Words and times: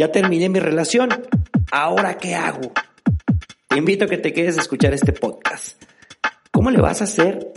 Ya 0.00 0.10
terminé 0.10 0.48
mi 0.48 0.60
relación. 0.60 1.10
¿Ahora 1.70 2.16
qué 2.16 2.34
hago? 2.34 2.72
Te 3.68 3.76
invito 3.76 4.06
a 4.06 4.08
que 4.08 4.16
te 4.16 4.32
quedes 4.32 4.56
a 4.56 4.62
escuchar 4.62 4.94
este 4.94 5.12
podcast. 5.12 5.82
¿Cómo 6.50 6.70
le 6.70 6.80
vas 6.80 7.02
a 7.02 7.04
hacer 7.04 7.52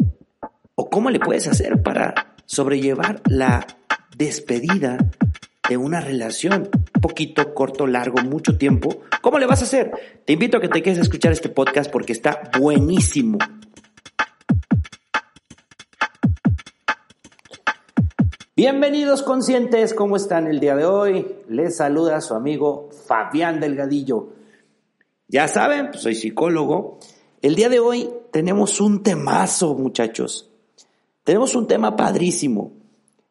o 0.76 0.90
cómo 0.90 1.10
le 1.10 1.22
puedes 1.22 1.48
hacer 1.48 1.82
para 1.82 2.36
sobrellevar 2.46 3.22
la 3.30 3.66
despedida 4.18 4.98
de 5.70 5.78
una 5.78 6.02
relación? 6.02 6.70
Poquito, 7.02 7.54
corto, 7.54 7.88
largo, 7.88 8.22
mucho 8.24 8.58
tiempo. 8.58 9.04
¿Cómo 9.22 9.40
le 9.40 9.46
vas 9.46 9.62
a 9.62 9.64
hacer? 9.64 9.92
Te 10.26 10.34
invito 10.34 10.58
a 10.58 10.60
que 10.60 10.68
te 10.68 10.84
quedes 10.84 11.00
a 11.00 11.04
escuchar 11.04 11.32
este 11.32 11.48
podcast 11.48 11.90
porque 11.90 12.12
está 12.12 12.52
buenísimo. 12.60 13.38
Bienvenidos 18.66 19.23
conscientes, 19.23 19.94
¿cómo 19.94 20.16
están 20.16 20.48
el 20.48 20.62
día 20.62 20.73
de 20.73 20.85
hoy? 20.85 21.35
Les 21.49 21.76
saluda 21.76 22.22
su 22.22 22.34
amigo 22.34 22.88
Fabián 23.08 23.59
Delgadillo. 23.59 24.30
Ya 25.28 25.50
saben, 25.50 25.92
pues 25.92 26.02
soy 26.02 26.16
psicólogo. 26.16 26.97
El 27.42 27.55
día 27.55 27.67
de 27.67 27.81
hoy 27.81 28.09
tenemos 28.31 28.80
un 28.80 29.03
temazo, 29.03 29.75
muchachos. 29.75 30.50
Tenemos 31.25 31.55
un 31.55 31.67
tema 31.67 31.97
padrísimo. 31.97 32.72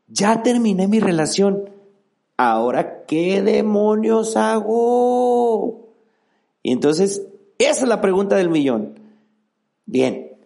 Ya 0.06 0.42
terminé 0.42 0.86
mi 0.86 1.00
relación. 1.00 1.70
Ahora, 2.36 3.06
¿qué 3.06 3.40
demonios 3.40 4.36
hago? 4.36 5.94
Y 6.62 6.72
entonces, 6.72 7.26
esa 7.56 7.82
es 7.84 7.88
la 7.88 8.02
pregunta 8.02 8.36
del 8.36 8.50
millón. 8.50 9.00
Bien, 9.86 10.36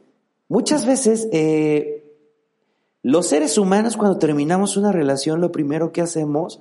muchas 0.47 0.87
veces 0.87 1.27
eh, 1.33 1.96
los 3.07 3.29
seres 3.29 3.57
humanos 3.57 3.97
cuando 3.97 4.19
terminamos 4.19 4.77
una 4.77 4.91
relación 4.91 5.41
lo 5.41 5.53
primero 5.53 5.93
que 5.93 6.03
hacemos 6.03 6.61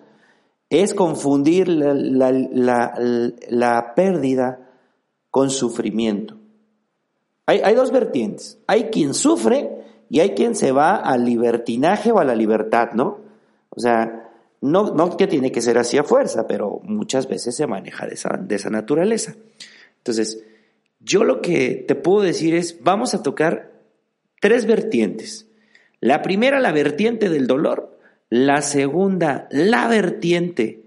es 0.70 0.94
confundir 0.94 1.68
la, 1.68 2.94
pérdida 3.96 4.70
con 5.32 5.50
sufrimiento. 5.50 6.38
Hay, 7.48 7.74
dos 7.74 7.92
vertientes. 7.92 8.60
Hay 8.68 8.92
quien 8.92 9.16
sufre 9.16 9.72
y 10.08 10.20
hay 10.20 10.36
quien 10.36 10.54
se 10.54 10.72
va 10.72 10.98
al 10.98 11.26
libertinaje 11.26 12.12
o 12.12 12.20
a 12.20 12.24
la 12.24 12.36
libertad, 12.36 12.90
¿no? 12.94 13.22
O 13.72 13.80
sea, 13.80 14.30
no, 14.62 14.94
no 14.94 15.18
que 15.18 15.26
tiene 15.26 15.52
que 15.52 15.62
ser 15.62 15.80
así 15.80 15.98
a 15.98 16.04
fuerza, 16.04 16.46
pero 16.46 16.80
muchas 16.84 17.28
veces 17.28 17.56
se 17.56 17.66
maneja 17.66 18.06
de 18.06 18.14
esa, 18.14 18.38
de 18.40 18.54
esa 18.54 18.70
naturaleza. 18.70 19.34
Entonces, 19.98 20.44
yo 21.00 21.24
lo 21.24 21.42
que 21.42 21.84
te 21.88 21.96
puedo 21.96 22.22
decir 22.22 22.54
es, 22.54 22.84
vamos 22.84 23.16
a 23.16 23.24
tocar 23.24 23.72
tres 24.40 24.68
vertientes. 24.68 25.45
La 26.06 26.22
primera, 26.22 26.60
la 26.60 26.72
vertiente 26.72 27.30
del 27.30 27.48
dolor. 27.48 27.98
La 28.30 28.62
segunda, 28.62 29.48
la 29.50 29.88
vertiente 29.88 30.84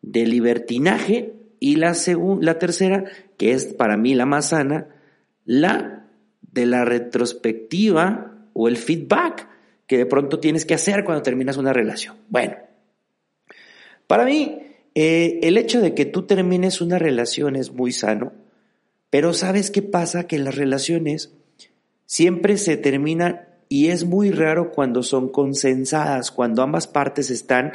del 0.00 0.30
libertinaje. 0.30 1.34
Y 1.60 1.76
la, 1.76 1.94
la 2.40 2.58
tercera, 2.58 3.04
que 3.36 3.52
es 3.52 3.66
para 3.66 3.98
mí 3.98 4.14
la 4.14 4.24
más 4.24 4.48
sana, 4.48 4.88
la 5.44 6.06
de 6.40 6.64
la 6.64 6.86
retrospectiva 6.86 8.32
o 8.54 8.68
el 8.68 8.78
feedback 8.78 9.46
que 9.86 9.98
de 9.98 10.06
pronto 10.06 10.40
tienes 10.40 10.64
que 10.64 10.72
hacer 10.72 11.04
cuando 11.04 11.22
terminas 11.22 11.58
una 11.58 11.74
relación. 11.74 12.16
Bueno, 12.30 12.56
para 14.06 14.24
mí 14.24 14.58
eh, 14.94 15.38
el 15.42 15.58
hecho 15.58 15.82
de 15.82 15.92
que 15.94 16.06
tú 16.06 16.22
termines 16.22 16.80
una 16.80 16.98
relación 16.98 17.56
es 17.56 17.72
muy 17.72 17.92
sano, 17.92 18.32
pero 19.10 19.34
¿sabes 19.34 19.70
qué 19.70 19.82
pasa? 19.82 20.26
Que 20.26 20.38
las 20.38 20.56
relaciones 20.56 21.34
siempre 22.06 22.56
se 22.56 22.78
terminan 22.78 23.42
y 23.68 23.88
es 23.88 24.04
muy 24.04 24.30
raro 24.30 24.70
cuando 24.70 25.02
son 25.02 25.28
consensadas, 25.28 26.30
cuando 26.30 26.62
ambas 26.62 26.86
partes 26.86 27.30
están 27.30 27.72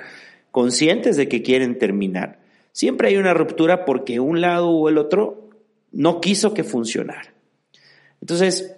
conscientes 0.51 1.17
de 1.17 1.27
que 1.27 1.41
quieren 1.41 1.77
terminar. 1.77 2.39
Siempre 2.71 3.09
hay 3.09 3.17
una 3.17 3.33
ruptura 3.33 3.85
porque 3.85 4.19
un 4.19 4.41
lado 4.41 4.69
o 4.69 4.89
el 4.89 4.97
otro 4.97 5.49
no 5.91 6.21
quiso 6.21 6.53
que 6.53 6.63
funcionara. 6.63 7.33
Entonces, 8.21 8.75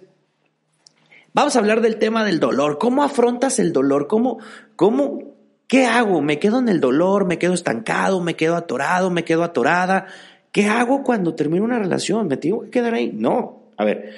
vamos 1.32 1.54
a 1.54 1.58
hablar 1.60 1.80
del 1.80 1.96
tema 1.96 2.24
del 2.24 2.40
dolor. 2.40 2.78
¿Cómo 2.78 3.04
afrontas 3.04 3.58
el 3.58 3.72
dolor? 3.72 4.08
¿Cómo, 4.08 4.38
cómo, 4.74 5.34
qué 5.68 5.86
hago? 5.86 6.20
¿Me 6.22 6.38
quedo 6.38 6.58
en 6.58 6.68
el 6.68 6.80
dolor? 6.80 7.26
¿Me 7.26 7.38
quedo 7.38 7.54
estancado? 7.54 8.20
¿Me 8.20 8.34
quedo 8.34 8.56
atorado? 8.56 9.10
¿Me 9.10 9.24
quedo 9.24 9.44
atorada? 9.44 10.06
¿Qué 10.50 10.66
hago 10.66 11.02
cuando 11.02 11.34
termino 11.34 11.64
una 11.64 11.78
relación? 11.78 12.26
¿Me 12.26 12.36
tengo 12.36 12.62
que 12.62 12.70
quedar 12.70 12.94
ahí? 12.94 13.12
No. 13.12 13.70
A 13.76 13.84
ver, 13.84 14.14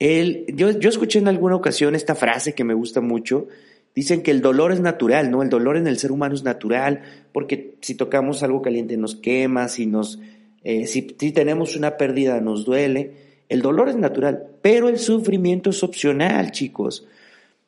yo, 0.00 0.70
yo 0.70 0.88
escuché 0.88 1.18
en 1.18 1.28
alguna 1.28 1.56
ocasión 1.56 1.94
esta 1.94 2.14
frase 2.14 2.54
que 2.54 2.64
me 2.64 2.74
gusta 2.74 3.00
mucho. 3.00 3.48
Dicen 3.94 4.22
que 4.22 4.30
el 4.30 4.40
dolor 4.40 4.72
es 4.72 4.80
natural, 4.80 5.30
¿no? 5.30 5.42
El 5.42 5.50
dolor 5.50 5.76
en 5.76 5.86
el 5.86 5.98
ser 5.98 6.12
humano 6.12 6.34
es 6.34 6.42
natural, 6.42 7.02
porque 7.32 7.74
si 7.80 7.96
tocamos 7.96 8.42
algo 8.42 8.62
caliente 8.62 8.96
nos 8.96 9.16
quema, 9.16 9.68
si 9.68 9.86
nos, 9.86 10.20
eh, 10.62 10.86
si, 10.86 11.02
tenemos 11.02 11.76
una 11.76 11.96
pérdida 11.96 12.40
nos 12.40 12.64
duele. 12.64 13.12
El 13.48 13.62
dolor 13.62 13.88
es 13.88 13.96
natural, 13.96 14.46
pero 14.62 14.88
el 14.88 14.98
sufrimiento 14.98 15.70
es 15.70 15.82
opcional, 15.82 16.52
chicos. 16.52 17.06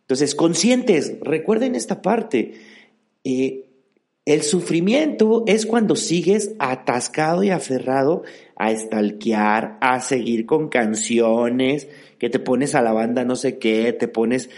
Entonces, 0.02 0.34
conscientes, 0.34 1.16
recuerden 1.20 1.74
esta 1.74 2.00
parte. 2.00 2.54
Eh, 3.24 3.64
el 4.24 4.42
sufrimiento 4.42 5.42
es 5.46 5.66
cuando 5.66 5.96
sigues 5.96 6.52
atascado 6.58 7.42
y 7.42 7.50
aferrado 7.50 8.22
a 8.56 8.70
estalquear, 8.70 9.78
a 9.80 10.00
seguir 10.00 10.46
con 10.46 10.68
canciones, 10.68 11.88
que 12.18 12.30
te 12.30 12.38
pones 12.38 12.74
a 12.74 12.82
la 12.82 12.92
banda 12.92 13.24
no 13.24 13.34
sé 13.34 13.58
qué, 13.58 13.92
te 13.92 14.06
pones 14.06 14.48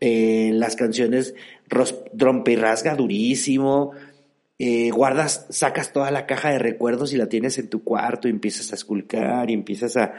eh, 0.00 0.50
las 0.54 0.76
canciones 0.76 1.34
rompe 1.68 2.52
y 2.52 2.56
rasga 2.56 2.94
durísimo, 2.94 3.92
eh, 4.58 4.90
guardas, 4.90 5.46
sacas 5.50 5.92
toda 5.92 6.10
la 6.10 6.26
caja 6.26 6.50
de 6.50 6.58
recuerdos 6.58 7.12
y 7.12 7.16
la 7.16 7.28
tienes 7.28 7.58
en 7.58 7.68
tu 7.68 7.84
cuarto 7.84 8.28
y 8.28 8.30
empiezas 8.30 8.72
a 8.72 8.74
esculcar 8.74 9.50
y 9.50 9.54
empiezas 9.54 9.96
a, 9.96 10.14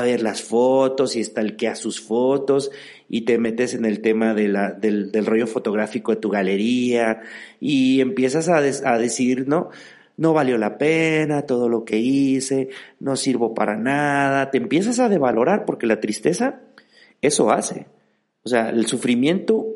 ver 0.00 0.22
las 0.22 0.42
fotos 0.42 1.16
y 1.16 1.20
estalqueas 1.20 1.78
sus 1.78 2.00
fotos 2.00 2.70
y 3.08 3.22
te 3.22 3.36
metes 3.36 3.74
en 3.74 3.84
el 3.84 4.00
tema 4.00 4.32
de 4.32 4.48
la, 4.48 4.72
del, 4.72 5.10
rollo 5.26 5.46
fotográfico 5.46 6.12
de 6.12 6.20
tu 6.20 6.30
galería 6.30 7.20
y 7.60 8.00
empiezas 8.00 8.48
a, 8.48 8.56
a 8.56 8.98
decir, 8.98 9.46
¿no? 9.46 9.68
no 10.16 10.32
valió 10.32 10.56
la 10.56 10.78
pena 10.78 11.42
todo 11.42 11.68
lo 11.68 11.84
que 11.84 11.98
hice, 11.98 12.68
no 13.00 13.16
sirvo 13.16 13.54
para 13.54 13.76
nada, 13.76 14.50
te 14.50 14.58
empiezas 14.58 14.98
a 14.98 15.08
devalorar 15.08 15.64
porque 15.64 15.86
la 15.86 16.00
tristeza 16.00 16.60
eso 17.20 17.50
hace. 17.50 17.86
O 18.44 18.48
sea, 18.48 18.70
el 18.70 18.86
sufrimiento 18.86 19.66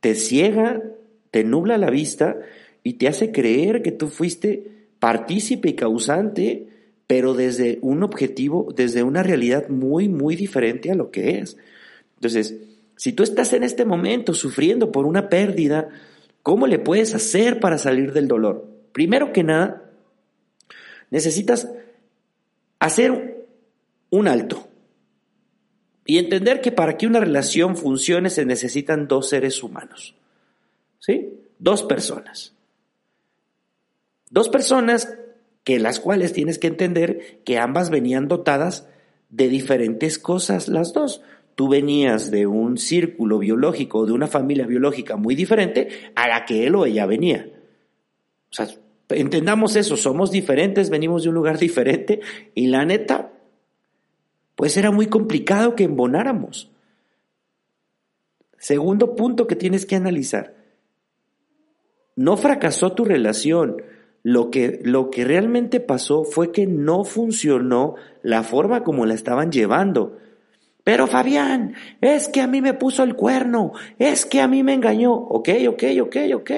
te 0.00 0.14
ciega, 0.14 0.82
te 1.30 1.44
nubla 1.44 1.78
la 1.78 1.90
vista 1.90 2.36
y 2.82 2.94
te 2.94 3.08
hace 3.08 3.32
creer 3.32 3.82
que 3.82 3.92
tú 3.92 4.08
fuiste 4.08 4.88
partícipe 4.98 5.70
y 5.70 5.74
causante, 5.74 6.68
pero 7.06 7.34
desde 7.34 7.78
un 7.82 8.02
objetivo, 8.02 8.72
desde 8.74 9.02
una 9.02 9.22
realidad 9.22 9.68
muy, 9.68 10.08
muy 10.08 10.36
diferente 10.36 10.90
a 10.90 10.94
lo 10.94 11.10
que 11.10 11.38
es. 11.38 11.56
Entonces, 12.16 12.56
si 12.96 13.12
tú 13.12 13.22
estás 13.22 13.52
en 13.52 13.64
este 13.64 13.84
momento 13.84 14.34
sufriendo 14.34 14.92
por 14.92 15.06
una 15.06 15.28
pérdida, 15.28 15.88
¿cómo 16.42 16.66
le 16.66 16.78
puedes 16.78 17.14
hacer 17.14 17.60
para 17.60 17.78
salir 17.78 18.12
del 18.12 18.28
dolor? 18.28 18.68
Primero 18.92 19.32
que 19.32 19.42
nada, 19.42 19.90
necesitas 21.10 21.68
hacer 22.78 23.46
un 24.10 24.28
alto 24.28 24.68
y 26.04 26.18
entender 26.18 26.60
que 26.60 26.72
para 26.72 26.96
que 26.96 27.06
una 27.06 27.20
relación 27.20 27.76
funcione 27.76 28.30
se 28.30 28.44
necesitan 28.44 29.08
dos 29.08 29.28
seres 29.28 29.62
humanos. 29.62 30.14
¿Sí? 30.98 31.30
Dos 31.58 31.82
personas. 31.82 32.52
Dos 34.30 34.48
personas 34.48 35.12
que 35.64 35.78
las 35.78 36.00
cuales 36.00 36.32
tienes 36.32 36.58
que 36.58 36.66
entender 36.66 37.40
que 37.44 37.58
ambas 37.58 37.90
venían 37.90 38.28
dotadas 38.28 38.88
de 39.28 39.48
diferentes 39.48 40.18
cosas 40.18 40.68
las 40.68 40.92
dos. 40.92 41.22
Tú 41.54 41.68
venías 41.68 42.30
de 42.30 42.46
un 42.46 42.78
círculo 42.78 43.38
biológico, 43.38 44.06
de 44.06 44.12
una 44.12 44.26
familia 44.26 44.66
biológica 44.66 45.16
muy 45.16 45.34
diferente 45.34 45.88
a 46.14 46.28
la 46.28 46.44
que 46.44 46.66
él 46.66 46.74
o 46.74 46.86
ella 46.86 47.06
venía. 47.06 47.50
O 48.50 48.54
sea, 48.54 48.68
entendamos 49.08 49.76
eso, 49.76 49.96
somos 49.96 50.30
diferentes, 50.30 50.90
venimos 50.90 51.22
de 51.22 51.28
un 51.28 51.34
lugar 51.34 51.58
diferente 51.60 52.20
y 52.54 52.66
la 52.66 52.84
neta, 52.84 53.32
pues 54.54 54.76
era 54.76 54.90
muy 54.90 55.06
complicado 55.06 55.74
que 55.74 55.84
embonáramos. 55.84 56.70
Segundo 58.58 59.16
punto 59.16 59.46
que 59.46 59.56
tienes 59.56 59.86
que 59.86 59.96
analizar. 59.96 60.54
no 62.14 62.36
fracasó 62.36 62.92
tu 62.92 63.04
relación. 63.04 63.82
Lo 64.22 64.50
que, 64.50 64.80
lo 64.84 65.10
que 65.10 65.24
realmente 65.24 65.80
pasó 65.80 66.24
fue 66.24 66.52
que 66.52 66.66
no 66.66 67.04
funcionó 67.04 67.96
la 68.22 68.42
forma 68.42 68.84
como 68.84 69.04
la 69.04 69.14
estaban 69.14 69.50
llevando. 69.50 70.18
Pero 70.84 71.06
Fabián, 71.06 71.74
es 72.00 72.28
que 72.28 72.40
a 72.40 72.46
mí 72.46 72.60
me 72.60 72.74
puso 72.74 73.02
el 73.02 73.14
cuerno, 73.14 73.72
es 73.98 74.26
que 74.26 74.40
a 74.40 74.48
mí 74.48 74.62
me 74.62 74.74
engañó. 74.74 75.12
Ok, 75.12 75.48
ok, 75.68 75.84
ok, 76.02 76.16
ok. 76.34 76.50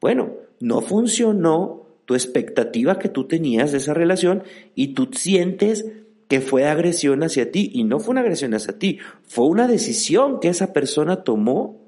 Bueno, 0.00 0.32
no 0.60 0.80
funcionó 0.80 1.86
tu 2.04 2.14
expectativa 2.14 2.98
que 2.98 3.08
tú 3.08 3.26
tenías 3.26 3.72
de 3.72 3.78
esa 3.78 3.94
relación 3.94 4.42
y 4.74 4.94
tú 4.94 5.10
sientes 5.12 5.84
que 6.28 6.40
fue 6.40 6.66
agresión 6.66 7.22
hacia 7.22 7.50
ti 7.50 7.70
y 7.74 7.84
no 7.84 8.00
fue 8.00 8.12
una 8.12 8.20
agresión 8.20 8.54
hacia 8.54 8.78
ti, 8.78 8.98
fue 9.22 9.46
una 9.46 9.66
decisión 9.66 10.40
que 10.40 10.48
esa 10.48 10.72
persona 10.72 11.24
tomó 11.24 11.80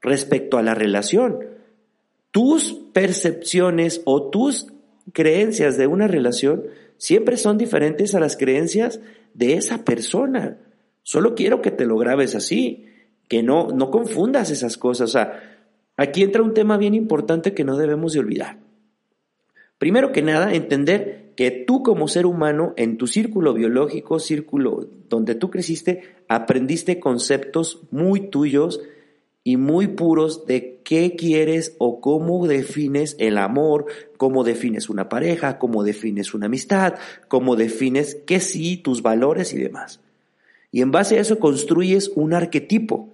respecto 0.00 0.58
a 0.58 0.62
la 0.62 0.74
relación. 0.74 1.53
Tus 2.34 2.72
percepciones 2.92 4.02
o 4.06 4.28
tus 4.28 4.66
creencias 5.12 5.78
de 5.78 5.86
una 5.86 6.08
relación 6.08 6.64
siempre 6.96 7.36
son 7.36 7.58
diferentes 7.58 8.12
a 8.16 8.18
las 8.18 8.36
creencias 8.36 8.98
de 9.34 9.54
esa 9.54 9.84
persona. 9.84 10.58
Solo 11.04 11.36
quiero 11.36 11.62
que 11.62 11.70
te 11.70 11.86
lo 11.86 11.96
grabes 11.96 12.34
así, 12.34 12.86
que 13.28 13.44
no, 13.44 13.68
no 13.68 13.92
confundas 13.92 14.50
esas 14.50 14.76
cosas. 14.76 15.10
O 15.10 15.12
sea, 15.12 15.68
aquí 15.96 16.24
entra 16.24 16.42
un 16.42 16.54
tema 16.54 16.76
bien 16.76 16.94
importante 16.94 17.54
que 17.54 17.62
no 17.62 17.76
debemos 17.76 18.14
de 18.14 18.18
olvidar. 18.18 18.58
Primero 19.78 20.10
que 20.10 20.22
nada, 20.22 20.54
entender 20.54 21.34
que 21.36 21.52
tú 21.52 21.84
como 21.84 22.08
ser 22.08 22.26
humano, 22.26 22.74
en 22.76 22.98
tu 22.98 23.06
círculo 23.06 23.54
biológico, 23.54 24.18
círculo 24.18 24.88
donde 25.08 25.36
tú 25.36 25.50
creciste, 25.50 26.16
aprendiste 26.26 26.98
conceptos 26.98 27.84
muy 27.92 28.28
tuyos 28.28 28.80
y 29.44 29.58
muy 29.58 29.88
puros 29.88 30.46
de 30.46 30.80
qué 30.82 31.14
quieres 31.16 31.76
o 31.78 32.00
cómo 32.00 32.48
defines 32.48 33.14
el 33.18 33.36
amor, 33.36 33.84
cómo 34.16 34.42
defines 34.42 34.88
una 34.88 35.10
pareja, 35.10 35.58
cómo 35.58 35.84
defines 35.84 36.32
una 36.32 36.46
amistad, 36.46 36.94
cómo 37.28 37.54
defines 37.54 38.16
qué 38.26 38.40
sí, 38.40 38.78
tus 38.78 39.02
valores 39.02 39.52
y 39.52 39.58
demás. 39.58 40.00
Y 40.72 40.80
en 40.80 40.90
base 40.90 41.18
a 41.18 41.20
eso 41.20 41.38
construyes 41.38 42.10
un 42.16 42.32
arquetipo. 42.32 43.10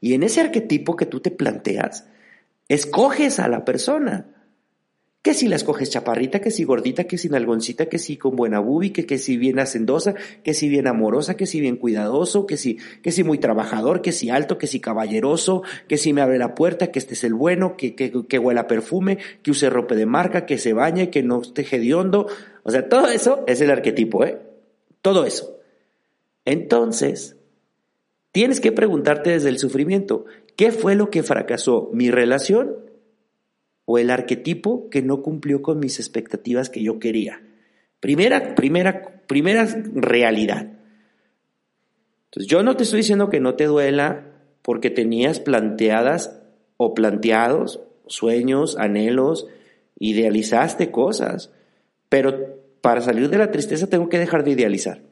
Y 0.00 0.14
en 0.14 0.22
ese 0.22 0.40
arquetipo 0.40 0.96
que 0.96 1.04
tú 1.04 1.20
te 1.20 1.32
planteas, 1.32 2.06
escoges 2.68 3.40
a 3.40 3.48
la 3.48 3.64
persona 3.64 4.26
que 5.22 5.34
si 5.34 5.46
la 5.46 5.54
escoges 5.54 5.88
chaparrita, 5.88 6.40
que 6.40 6.50
si 6.50 6.64
gordita, 6.64 7.04
que 7.04 7.16
si 7.16 7.28
nalgoncita, 7.28 7.86
que 7.86 8.00
si 8.00 8.16
con 8.16 8.34
buena 8.34 8.58
bubi, 8.58 8.90
que, 8.90 9.06
que 9.06 9.18
si 9.18 9.36
bien 9.36 9.60
hacendosa, 9.60 10.14
que 10.42 10.52
si 10.52 10.68
bien 10.68 10.88
amorosa, 10.88 11.36
que 11.36 11.46
si 11.46 11.60
bien 11.60 11.76
cuidadoso, 11.76 12.44
que 12.44 12.56
si, 12.56 12.78
que 13.02 13.12
si 13.12 13.22
muy 13.22 13.38
trabajador, 13.38 14.02
que 14.02 14.10
si 14.10 14.30
alto, 14.30 14.58
que 14.58 14.66
si 14.66 14.80
caballeroso, 14.80 15.62
que 15.86 15.96
si 15.96 16.12
me 16.12 16.22
abre 16.22 16.38
la 16.38 16.56
puerta, 16.56 16.90
que 16.90 16.98
este 16.98 17.14
es 17.14 17.22
el 17.22 17.34
bueno, 17.34 17.76
que, 17.76 17.94
que, 17.94 18.12
que 18.26 18.38
huela 18.40 18.66
perfume, 18.66 19.18
que 19.42 19.52
use 19.52 19.70
ropa 19.70 19.94
de 19.94 20.06
marca, 20.06 20.44
que 20.44 20.58
se 20.58 20.72
bañe, 20.72 21.08
que 21.08 21.22
no 21.22 21.42
esté 21.42 21.64
hediondo. 21.70 22.26
O 22.64 22.72
sea, 22.72 22.88
todo 22.88 23.06
eso 23.06 23.44
es 23.46 23.60
el 23.60 23.70
arquetipo, 23.70 24.24
¿eh? 24.24 24.40
Todo 25.02 25.24
eso. 25.24 25.56
Entonces, 26.44 27.36
tienes 28.32 28.60
que 28.60 28.72
preguntarte 28.72 29.30
desde 29.30 29.50
el 29.50 29.60
sufrimiento, 29.60 30.24
¿qué 30.56 30.72
fue 30.72 30.96
lo 30.96 31.10
que 31.10 31.22
fracasó? 31.22 31.90
¿Mi 31.92 32.10
relación? 32.10 32.91
O 33.84 33.98
el 33.98 34.10
arquetipo 34.10 34.88
que 34.90 35.02
no 35.02 35.22
cumplió 35.22 35.62
con 35.62 35.78
mis 35.78 35.98
expectativas 35.98 36.70
que 36.70 36.82
yo 36.82 36.98
quería. 36.98 37.42
Primera, 38.00 38.54
primera, 38.54 39.22
primera 39.26 39.66
realidad. 39.94 40.68
Entonces, 42.26 42.50
yo 42.50 42.62
no 42.62 42.76
te 42.76 42.84
estoy 42.84 42.98
diciendo 42.98 43.28
que 43.28 43.40
no 43.40 43.54
te 43.54 43.66
duela 43.66 44.26
porque 44.62 44.90
tenías 44.90 45.40
planteadas 45.40 46.40
o 46.76 46.94
planteados 46.94 47.80
sueños, 48.06 48.76
anhelos, 48.78 49.46
idealizaste 49.98 50.90
cosas, 50.90 51.50
pero 52.08 52.58
para 52.80 53.00
salir 53.00 53.28
de 53.28 53.38
la 53.38 53.50
tristeza 53.50 53.88
tengo 53.88 54.08
que 54.08 54.18
dejar 54.18 54.44
de 54.44 54.50
idealizar. 54.50 55.02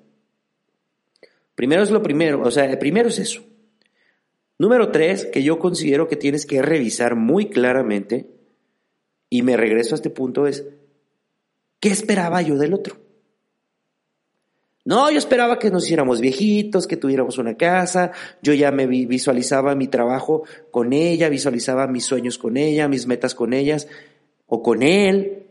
Primero 1.54 1.82
es 1.82 1.90
lo 1.90 2.02
primero, 2.02 2.42
o 2.42 2.50
sea, 2.50 2.78
primero 2.78 3.08
es 3.08 3.18
eso. 3.18 3.42
Número 4.58 4.90
tres, 4.90 5.26
que 5.26 5.42
yo 5.42 5.58
considero 5.58 6.08
que 6.08 6.16
tienes 6.16 6.44
que 6.44 6.60
revisar 6.60 7.16
muy 7.16 7.48
claramente, 7.48 8.28
y 9.30 9.42
me 9.42 9.56
regreso 9.56 9.94
a 9.94 9.96
este 9.96 10.10
punto 10.10 10.46
es, 10.46 10.66
¿qué 11.78 11.88
esperaba 11.88 12.42
yo 12.42 12.58
del 12.58 12.74
otro? 12.74 12.96
No, 14.84 15.10
yo 15.10 15.18
esperaba 15.18 15.58
que 15.58 15.70
nos 15.70 15.84
hiciéramos 15.84 16.20
viejitos, 16.20 16.86
que 16.86 16.96
tuviéramos 16.96 17.38
una 17.38 17.56
casa, 17.56 18.10
yo 18.42 18.54
ya 18.54 18.72
me 18.72 18.86
visualizaba 18.86 19.74
mi 19.76 19.86
trabajo 19.86 20.42
con 20.70 20.92
ella, 20.92 21.28
visualizaba 21.28 21.86
mis 21.86 22.04
sueños 22.04 22.38
con 22.38 22.56
ella, 22.56 22.88
mis 22.88 23.06
metas 23.06 23.34
con 23.34 23.52
ellas 23.52 23.86
o 24.46 24.62
con 24.62 24.82
él, 24.82 25.46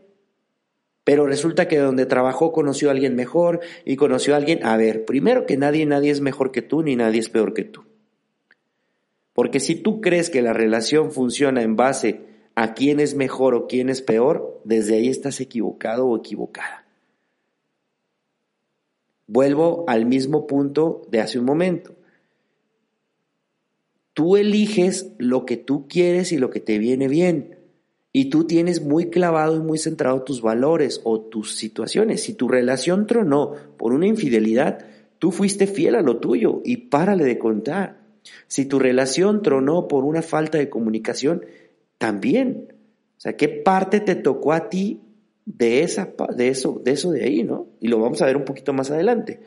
pero 1.04 1.26
resulta 1.26 1.68
que 1.68 1.78
donde 1.78 2.06
trabajó 2.06 2.52
conoció 2.52 2.88
a 2.88 2.92
alguien 2.92 3.16
mejor 3.16 3.60
y 3.84 3.96
conoció 3.96 4.34
a 4.34 4.36
alguien, 4.36 4.64
a 4.64 4.76
ver, 4.76 5.06
primero 5.06 5.46
que 5.46 5.56
nadie, 5.56 5.86
nadie 5.86 6.10
es 6.10 6.20
mejor 6.20 6.52
que 6.52 6.60
tú 6.60 6.82
ni 6.82 6.96
nadie 6.96 7.20
es 7.20 7.30
peor 7.30 7.54
que 7.54 7.64
tú. 7.64 7.84
Porque 9.32 9.58
si 9.58 9.76
tú 9.76 10.00
crees 10.00 10.28
que 10.28 10.42
la 10.42 10.52
relación 10.52 11.12
funciona 11.12 11.62
en 11.62 11.76
base 11.76 12.29
a 12.54 12.74
quién 12.74 13.00
es 13.00 13.14
mejor 13.14 13.54
o 13.54 13.66
quién 13.66 13.88
es 13.88 14.02
peor, 14.02 14.60
desde 14.64 14.96
ahí 14.96 15.08
estás 15.08 15.40
equivocado 15.40 16.06
o 16.06 16.16
equivocada. 16.16 16.86
Vuelvo 19.26 19.84
al 19.86 20.06
mismo 20.06 20.46
punto 20.46 21.02
de 21.08 21.20
hace 21.20 21.38
un 21.38 21.44
momento. 21.44 21.94
Tú 24.12 24.36
eliges 24.36 25.12
lo 25.18 25.46
que 25.46 25.56
tú 25.56 25.86
quieres 25.88 26.32
y 26.32 26.38
lo 26.38 26.50
que 26.50 26.60
te 26.60 26.78
viene 26.78 27.06
bien. 27.06 27.56
Y 28.12 28.28
tú 28.28 28.44
tienes 28.44 28.82
muy 28.82 29.08
clavado 29.08 29.56
y 29.56 29.60
muy 29.60 29.78
centrado 29.78 30.24
tus 30.24 30.42
valores 30.42 31.00
o 31.04 31.20
tus 31.20 31.54
situaciones. 31.54 32.24
Si 32.24 32.34
tu 32.34 32.48
relación 32.48 33.06
tronó 33.06 33.54
por 33.78 33.92
una 33.92 34.08
infidelidad, 34.08 34.84
tú 35.20 35.30
fuiste 35.30 35.68
fiel 35.68 35.94
a 35.94 36.02
lo 36.02 36.16
tuyo 36.16 36.60
y 36.64 36.88
párale 36.88 37.24
de 37.24 37.38
contar. 37.38 38.00
Si 38.48 38.66
tu 38.66 38.80
relación 38.80 39.42
tronó 39.42 39.86
por 39.86 40.04
una 40.04 40.22
falta 40.22 40.58
de 40.58 40.68
comunicación, 40.68 41.44
también. 42.00 42.72
O 43.18 43.20
sea, 43.20 43.36
¿qué 43.36 43.46
parte 43.46 44.00
te 44.00 44.14
tocó 44.14 44.54
a 44.54 44.70
ti 44.70 45.02
de, 45.44 45.82
esa, 45.82 46.14
de, 46.34 46.48
eso, 46.48 46.80
de 46.82 46.92
eso 46.92 47.10
de 47.10 47.24
ahí, 47.24 47.44
no? 47.44 47.68
Y 47.78 47.88
lo 47.88 48.00
vamos 48.00 48.22
a 48.22 48.26
ver 48.26 48.38
un 48.38 48.46
poquito 48.46 48.72
más 48.72 48.90
adelante. 48.90 49.40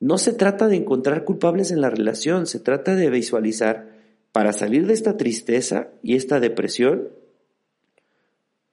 No 0.00 0.18
se 0.18 0.34
trata 0.34 0.68
de 0.68 0.76
encontrar 0.76 1.24
culpables 1.24 1.70
en 1.70 1.80
la 1.80 1.88
relación, 1.88 2.46
se 2.46 2.60
trata 2.60 2.94
de 2.94 3.08
visualizar 3.08 3.88
para 4.32 4.52
salir 4.52 4.86
de 4.86 4.92
esta 4.92 5.16
tristeza 5.16 5.88
y 6.02 6.14
esta 6.14 6.40
depresión, 6.40 7.08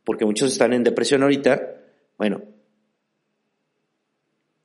porque 0.04 0.26
muchos 0.26 0.52
están 0.52 0.74
en 0.74 0.84
depresión 0.84 1.24
ahorita, 1.24 1.74
bueno, 2.18 2.42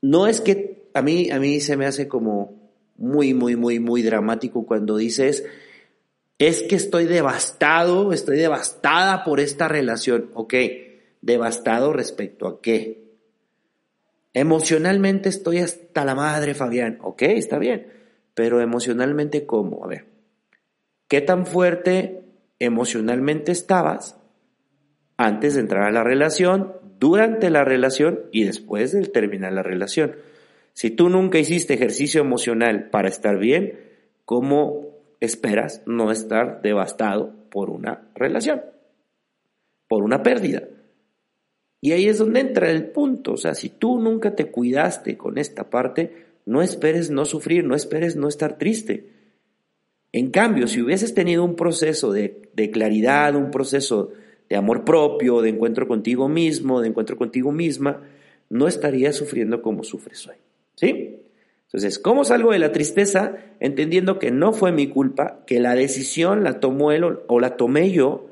no 0.00 0.26
es 0.26 0.40
que 0.40 0.88
a 0.92 1.02
mí, 1.02 1.30
a 1.30 1.38
mí 1.38 1.60
se 1.60 1.76
me 1.76 1.86
hace 1.86 2.08
como 2.08 2.60
muy, 2.96 3.32
muy, 3.32 3.54
muy, 3.54 3.78
muy 3.78 4.02
dramático 4.02 4.66
cuando 4.66 4.96
dices, 4.96 5.44
es 6.46 6.62
que 6.62 6.76
estoy 6.76 7.06
devastado, 7.06 8.12
estoy 8.12 8.36
devastada 8.38 9.24
por 9.24 9.40
esta 9.40 9.68
relación. 9.68 10.30
Ok, 10.34 10.54
devastado 11.20 11.92
respecto 11.92 12.46
a 12.46 12.60
qué. 12.60 13.02
Emocionalmente 14.32 15.28
estoy 15.28 15.58
hasta 15.58 16.04
la 16.04 16.14
madre, 16.14 16.54
Fabián. 16.54 16.98
Ok, 17.02 17.22
está 17.22 17.58
bien. 17.58 17.86
Pero 18.34 18.60
emocionalmente, 18.60 19.44
¿cómo? 19.44 19.84
A 19.84 19.88
ver, 19.88 20.06
¿qué 21.08 21.20
tan 21.20 21.46
fuerte 21.46 22.24
emocionalmente 22.58 23.52
estabas 23.52 24.16
antes 25.18 25.54
de 25.54 25.60
entrar 25.60 25.84
a 25.84 25.92
la 25.92 26.02
relación, 26.02 26.74
durante 26.98 27.50
la 27.50 27.64
relación 27.64 28.20
y 28.32 28.44
después 28.44 28.92
de 28.92 29.06
terminar 29.06 29.52
la 29.52 29.62
relación? 29.62 30.16
Si 30.72 30.90
tú 30.90 31.10
nunca 31.10 31.38
hiciste 31.38 31.74
ejercicio 31.74 32.22
emocional 32.22 32.88
para 32.88 33.08
estar 33.08 33.38
bien, 33.38 33.78
¿cómo 34.24 34.91
esperas 35.24 35.82
no 35.86 36.10
estar 36.10 36.62
devastado 36.62 37.32
por 37.50 37.70
una 37.70 38.08
relación, 38.14 38.62
por 39.88 40.02
una 40.02 40.22
pérdida. 40.22 40.64
Y 41.80 41.92
ahí 41.92 42.06
es 42.06 42.18
donde 42.18 42.40
entra 42.40 42.70
el 42.70 42.90
punto. 42.90 43.32
O 43.32 43.36
sea, 43.36 43.54
si 43.54 43.68
tú 43.68 43.98
nunca 43.98 44.34
te 44.34 44.50
cuidaste 44.50 45.16
con 45.16 45.38
esta 45.38 45.68
parte, 45.68 46.26
no 46.46 46.62
esperes 46.62 47.10
no 47.10 47.24
sufrir, 47.24 47.64
no 47.64 47.74
esperes 47.74 48.16
no 48.16 48.28
estar 48.28 48.58
triste. 48.58 49.10
En 50.12 50.30
cambio, 50.30 50.68
si 50.68 50.82
hubieses 50.82 51.14
tenido 51.14 51.44
un 51.44 51.56
proceso 51.56 52.12
de, 52.12 52.50
claridad, 52.72 53.34
un 53.34 53.50
proceso 53.50 54.12
de 54.48 54.56
amor 54.56 54.84
propio, 54.84 55.40
de 55.40 55.48
encuentro 55.48 55.88
contigo 55.88 56.28
mismo, 56.28 56.80
de 56.80 56.88
encuentro 56.88 57.16
contigo 57.16 57.50
misma, 57.50 58.02
no 58.50 58.68
estarías 58.68 59.16
sufriendo 59.16 59.62
como 59.62 59.82
sufres 59.82 60.26
hoy. 60.26 60.36
¿Sí? 60.76 61.11
Entonces, 61.72 61.98
¿cómo 61.98 62.24
salgo 62.24 62.52
de 62.52 62.58
la 62.58 62.70
tristeza? 62.70 63.36
Entendiendo 63.58 64.18
que 64.18 64.30
no 64.30 64.52
fue 64.52 64.72
mi 64.72 64.88
culpa, 64.88 65.40
que 65.46 65.58
la 65.58 65.74
decisión 65.74 66.44
la 66.44 66.60
tomó 66.60 66.92
él 66.92 67.04
o, 67.04 67.40
la 67.40 67.56
tomé 67.56 67.90
yo, 67.90 68.28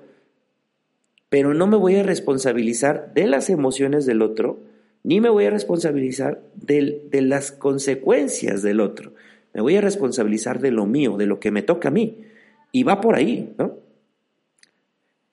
pero 1.31 1.55
no 1.55 1.67
me 1.67 1.79
voy 1.79 1.97
a 1.97 2.03
responsabilizar 2.03 3.15
de 3.15 3.27
las 3.27 3.49
emociones 3.49 4.05
del 4.05 4.21
otro, 4.21 4.59
ni 5.03 5.23
me 5.23 5.31
voy 5.31 5.47
a 5.47 5.51
responsabilizar 5.51 6.43
de, 6.55 7.03
de 7.11 7.23
las 7.23 7.51
consecuencias 7.51 8.63
del 8.63 8.81
otro. 8.81 9.15
Me 9.55 9.63
voy 9.63 9.77
a 9.77 9.81
responsabilizar 9.81 10.61
de 10.61 10.71
lo 10.71 10.85
mío, 10.85 11.17
de 11.17 11.27
lo 11.27 11.41
que 11.41 11.51
me 11.51 11.63
toca 11.63 11.89
a 11.89 11.93
mí. 11.93 12.19
Y 12.73 12.83
va 12.83 13.01
por 13.01 13.15
ahí, 13.15 13.55
¿no? 13.57 13.79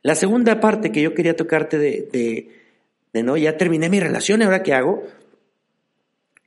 La 0.02 0.16
segunda 0.16 0.62
parte 0.62 0.94
que 0.94 1.02
yo 1.02 1.14
quería 1.14 1.36
tocarte 1.36 1.78
de, 1.78 2.48
de, 3.12 3.24
no, 3.24 3.36
ya 3.36 3.58
terminé 3.58 3.90
mi 3.90 4.00
relación, 4.00 4.42
¿ahora 4.42 4.64
qué 4.64 4.74
hago? 4.74 5.04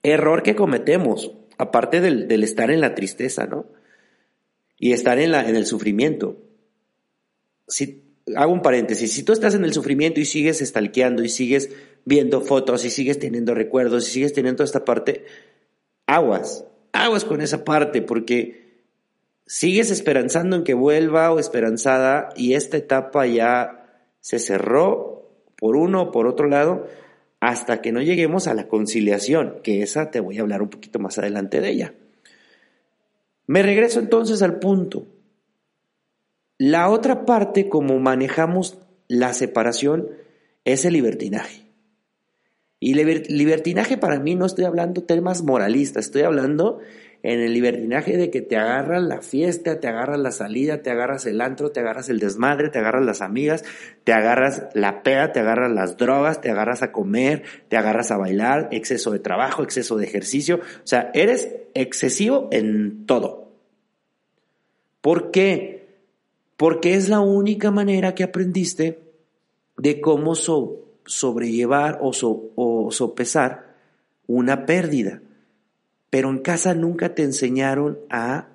Error 0.02 0.43
que 0.43 0.57
cometemos, 0.57 1.33
aparte 1.61 2.00
del, 2.00 2.43
estar 2.43 2.71
en 2.71 2.81
la 2.81 2.95
tristeza, 2.95 3.47
¿no? 3.47 3.67
Y 4.79 4.93
estar 4.93 5.19
en, 5.19 5.31
la, 5.31 5.47
en 5.47 5.57
el 5.57 5.67
sufrimiento. 5.67 6.38
Si, 7.69 8.02
hago 8.35 8.50
un 8.50 8.62
paréntesis, 8.62 9.12
si 9.12 9.23
tú 9.23 9.35
estás 9.35 9.55
en 9.55 9.64
el 9.64 9.75
sufrimiento 9.75 10.21
y 10.21 10.25
sigues 10.25 10.62
estalqueando 10.62 11.23
y 11.23 11.29
sigues 11.29 11.71
viendo 12.07 12.40
fotos 12.40 12.87
y 12.87 12.90
sigues 12.90 13.19
teniendo 13.19 13.55
recuerdos 13.55 14.09
y 14.09 14.11
sigues 14.11 14.33
teniendo 14.33 14.64
esta 14.64 14.87
parte, 14.87 15.26
aguas, 16.07 16.64
aguas 16.93 17.26
con 17.26 17.43
esa 17.43 17.62
parte, 17.62 18.00
porque 18.00 18.85
sigues 19.47 19.90
esperanzando 19.90 20.57
en 20.57 20.64
que 20.64 20.73
vuelva 20.73 21.31
o 21.31 21.38
esperanzada 21.38 22.31
y 22.37 22.55
esta 22.55 22.79
etapa 22.79 23.26
ya 23.26 24.07
se 24.21 24.38
cerró 24.38 25.31
por 25.59 25.76
uno 25.76 26.05
o 26.05 26.11
por 26.11 26.26
otro 26.26 26.49
lado 26.49 26.87
hasta 27.40 27.80
que 27.80 27.90
no 27.90 28.02
lleguemos 28.02 28.47
a 28.47 28.54
la 28.54 28.68
conciliación, 28.68 29.56
que 29.62 29.82
esa 29.82 30.11
te 30.11 30.20
voy 30.20 30.38
a 30.38 30.42
hablar 30.42 30.62
un 30.62 30.68
poquito 30.68 30.99
más 30.99 31.18
adelante 31.18 31.61
de 31.61 31.70
ella. 31.70 31.94
Me 33.47 33.62
regreso 33.62 33.99
entonces 33.99 34.42
al 34.42 34.59
punto. 34.59 35.06
La 36.59 36.90
otra 36.90 37.25
parte, 37.25 37.68
como 37.70 37.99
manejamos 37.99 38.78
la 39.09 39.32
separación, 39.32 40.11
es 40.64 40.85
el 40.85 40.92
libertinaje. 40.92 41.69
Y 42.80 42.94
libertinaje 42.94 43.99
para 43.99 44.18
mí 44.18 44.34
no 44.34 44.46
estoy 44.46 44.64
hablando 44.64 45.02
temas 45.02 45.42
moralistas, 45.42 46.06
estoy 46.06 46.22
hablando 46.22 46.80
en 47.22 47.40
el 47.40 47.52
libertinaje 47.52 48.16
de 48.16 48.30
que 48.30 48.40
te 48.40 48.56
agarras 48.56 49.02
la 49.02 49.20
fiesta, 49.20 49.78
te 49.80 49.88
agarras 49.88 50.18
la 50.18 50.30
salida, 50.30 50.80
te 50.80 50.90
agarras 50.90 51.26
el 51.26 51.42
antro, 51.42 51.70
te 51.70 51.80
agarras 51.80 52.08
el 52.08 52.18
desmadre, 52.18 52.70
te 52.70 52.78
agarras 52.78 53.04
las 53.04 53.20
amigas, 53.20 53.64
te 54.04 54.14
agarras 54.14 54.68
la 54.72 55.02
peda, 55.02 55.32
te 55.32 55.40
agarras 55.40 55.70
las 55.70 55.99
drogas, 55.99 56.40
te 56.40 56.50
agarras 56.50 56.82
a 56.82 56.92
comer, 56.92 57.42
te 57.68 57.76
agarras 57.76 58.10
a 58.10 58.16
bailar, 58.16 58.68
exceso 58.72 59.10
de 59.10 59.18
trabajo, 59.18 59.62
exceso 59.62 59.99
de 59.99 60.06
ejercicio. 60.06 60.56
O 60.56 60.87
sea, 60.87 61.10
eres 61.12 61.50
excesivo 61.75 62.49
en 62.50 63.04
todo. 63.04 63.52
¿Por 65.02 65.30
qué? 65.30 65.87
Porque 66.56 66.94
es 66.94 67.10
la 67.10 67.20
única 67.20 67.70
manera 67.70 68.14
que 68.14 68.25
aprendiste 68.25 69.00
de 69.76 70.00
cómo 70.00 70.34
sobrellevar 71.07 71.99
o, 72.00 72.12
o 72.54 72.90
sopesar 72.90 73.75
una 74.26 74.66
pérdida. 74.66 75.23
Pero 76.11 76.30
en 76.30 76.38
casa 76.38 76.75
nunca 76.75 77.14
te 77.14 77.23
enseñaron 77.23 77.99
a, 78.11 78.49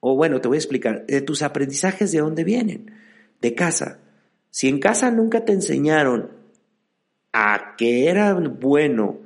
o 0.00 0.16
bueno, 0.16 0.40
te 0.40 0.48
voy 0.48 0.56
a 0.56 0.58
explicar, 0.58 1.06
de 1.06 1.20
tus 1.20 1.42
aprendizajes 1.42 2.12
de 2.12 2.20
dónde 2.20 2.44
vienen, 2.44 2.92
de 3.40 3.54
casa. 3.54 3.98
Si 4.50 4.68
en 4.68 4.78
casa 4.78 5.10
nunca 5.10 5.44
te 5.44 5.52
enseñaron 5.52 6.30
a 7.32 7.74
que 7.76 8.08
era 8.08 8.34
bueno 8.34 9.18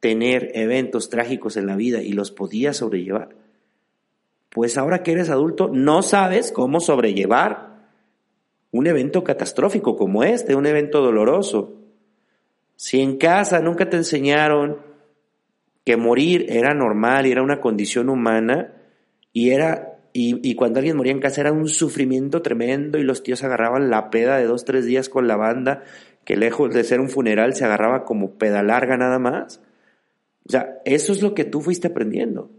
tener 0.00 0.50
eventos 0.54 1.08
trágicos 1.08 1.56
en 1.56 1.66
la 1.66 1.76
vida 1.76 2.02
y 2.02 2.12
los 2.12 2.30
podías 2.30 2.78
sobrellevar, 2.78 3.30
pues 4.50 4.76
ahora 4.76 5.02
que 5.02 5.12
eres 5.12 5.30
adulto 5.30 5.70
no 5.72 6.02
sabes 6.02 6.52
cómo 6.52 6.80
sobrellevar 6.80 7.72
un 8.70 8.86
evento 8.86 9.22
catastrófico 9.22 9.96
como 9.96 10.24
este, 10.24 10.54
un 10.54 10.66
evento 10.66 11.00
doloroso. 11.00 11.74
Si 12.82 13.00
en 13.00 13.16
casa 13.16 13.60
nunca 13.60 13.88
te 13.88 13.96
enseñaron 13.96 14.78
que 15.84 15.96
morir 15.96 16.46
era 16.48 16.74
normal 16.74 17.28
y 17.28 17.30
era 17.30 17.40
una 17.40 17.60
condición 17.60 18.08
humana 18.08 18.72
y 19.32 19.50
era 19.50 20.00
y, 20.12 20.56
cuando 20.56 20.80
alguien 20.80 20.96
moría 20.96 21.12
en 21.12 21.20
casa 21.20 21.42
era 21.42 21.52
un 21.52 21.68
sufrimiento 21.68 22.42
tremendo 22.42 22.98
y 22.98 23.04
los 23.04 23.22
tíos 23.22 23.44
agarraban 23.44 23.88
la 23.88 24.10
peda 24.10 24.36
de 24.36 24.46
dos, 24.46 24.64
tres 24.64 24.84
días 24.84 25.08
con 25.08 25.28
la 25.28 25.36
banda, 25.36 25.84
que 26.24 26.36
lejos 26.36 26.74
de 26.74 26.82
ser 26.82 26.98
un 26.98 27.08
funeral 27.08 27.54
se 27.54 27.64
agarraba 27.64 28.04
como 28.04 28.32
peda 28.32 28.64
larga 28.64 28.96
nada 28.96 29.20
más. 29.20 29.60
O 30.48 30.50
sea, 30.50 30.80
eso 30.84 31.12
es 31.12 31.22
lo 31.22 31.34
que 31.34 31.44
tú 31.44 31.60
fuiste 31.60 31.86
aprendiendo. 31.86 32.50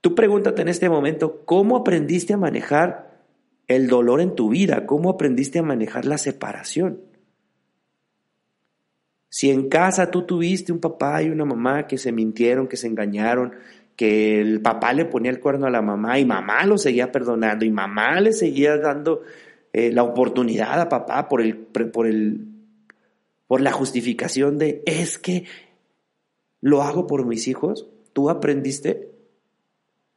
Tú 0.00 0.16
pregúntate 0.16 0.62
en 0.62 0.68
este 0.68 0.88
momento, 0.88 1.42
¿cómo 1.44 1.76
aprendiste 1.76 2.32
a 2.32 2.38
manejar 2.38 3.22
el 3.68 3.86
dolor 3.86 4.20
en 4.20 4.34
tu 4.34 4.48
vida? 4.48 4.84
¿Cómo 4.84 5.10
aprendiste 5.10 5.60
a 5.60 5.62
manejar 5.62 6.06
la 6.06 6.18
separación? 6.18 7.07
Si 9.28 9.50
en 9.50 9.68
casa 9.68 10.10
tú 10.10 10.22
tuviste 10.22 10.72
un 10.72 10.80
papá 10.80 11.22
y 11.22 11.28
una 11.28 11.44
mamá 11.44 11.86
que 11.86 11.98
se 11.98 12.12
mintieron, 12.12 12.66
que 12.66 12.76
se 12.76 12.86
engañaron, 12.86 13.52
que 13.94 14.40
el 14.40 14.62
papá 14.62 14.92
le 14.92 15.04
ponía 15.04 15.30
el 15.30 15.40
cuerno 15.40 15.66
a 15.66 15.70
la 15.70 15.82
mamá 15.82 16.18
y 16.18 16.24
mamá 16.24 16.64
lo 16.64 16.78
seguía 16.78 17.10
perdonando 17.10 17.64
y 17.64 17.70
mamá 17.70 18.20
le 18.20 18.32
seguía 18.32 18.76
dando 18.78 19.22
eh, 19.72 19.92
la 19.92 20.02
oportunidad 20.02 20.80
a 20.80 20.88
papá 20.88 21.28
por 21.28 21.42
el, 21.42 21.56
por 21.56 22.06
el, 22.06 22.46
por 23.46 23.60
la 23.60 23.72
justificación 23.72 24.56
de 24.56 24.82
es 24.86 25.18
que 25.18 25.44
lo 26.60 26.82
hago 26.82 27.06
por 27.06 27.26
mis 27.26 27.48
hijos, 27.48 27.88
tú 28.12 28.30
aprendiste 28.30 29.10